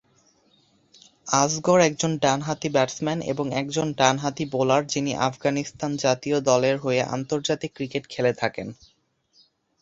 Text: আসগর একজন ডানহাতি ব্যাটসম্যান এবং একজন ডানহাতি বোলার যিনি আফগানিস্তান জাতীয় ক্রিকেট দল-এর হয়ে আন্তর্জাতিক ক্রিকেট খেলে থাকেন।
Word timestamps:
আসগর 1.35 1.79
একজন 1.79 2.11
ডানহাতি 2.17 2.69
ব্যাটসম্যান 2.69 3.19
এবং 3.23 3.45
একজন 3.53 3.87
ডানহাতি 3.93 4.45
বোলার 4.51 4.83
যিনি 4.87 5.11
আফগানিস্তান 5.29 5.91
জাতীয় 5.97 6.37
ক্রিকেট 6.39 6.41
দল-এর 6.41 6.77
হয়ে 6.77 7.01
আন্তর্জাতিক 7.15 7.71
ক্রিকেট 7.75 8.03
খেলে 8.09 8.33
থাকেন। 8.33 8.67